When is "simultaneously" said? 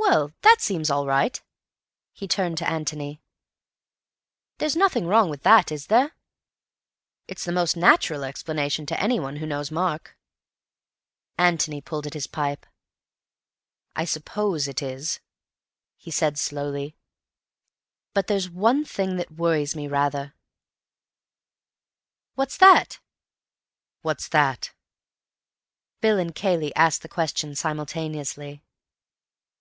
27.54-28.62